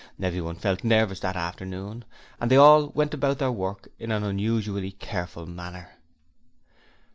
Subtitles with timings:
[0.19, 2.05] Everyone felt nervous that afternoon,
[2.39, 5.91] and they all went about their work in an unusually careful manner.